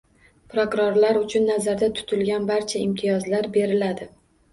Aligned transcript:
Prokurorlar 0.51 1.19
uchun 1.19 1.45
nazarda 1.49 1.89
tutilgan 1.99 2.47
barcha 2.53 2.81
imtiyozlar 2.87 3.51
beriladi 3.59 4.09